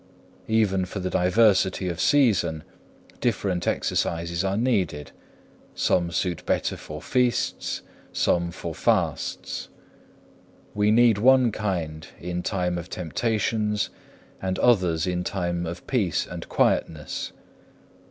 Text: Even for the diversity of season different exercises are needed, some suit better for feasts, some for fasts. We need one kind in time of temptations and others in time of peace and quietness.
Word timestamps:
Even 0.47 0.83
for 0.83 0.99
the 0.99 1.11
diversity 1.11 1.87
of 1.87 1.99
season 2.01 2.63
different 3.19 3.67
exercises 3.67 4.43
are 4.43 4.57
needed, 4.57 5.11
some 5.75 6.09
suit 6.09 6.43
better 6.47 6.75
for 6.75 7.03
feasts, 7.03 7.83
some 8.11 8.49
for 8.49 8.73
fasts. 8.73 9.69
We 10.73 10.89
need 10.89 11.19
one 11.19 11.51
kind 11.51 12.07
in 12.19 12.41
time 12.41 12.79
of 12.79 12.89
temptations 12.89 13.91
and 14.41 14.57
others 14.57 15.05
in 15.05 15.23
time 15.23 15.67
of 15.67 15.85
peace 15.85 16.25
and 16.25 16.49
quietness. 16.49 17.31